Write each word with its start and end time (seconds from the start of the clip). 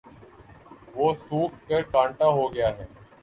وہ 0.95 1.13
سوکھ 1.17 1.55
کر 1.67 1.81
کانٹا 1.91 2.27
ہو 2.29 2.53
گیا 2.53 2.69
ہے 2.77 2.85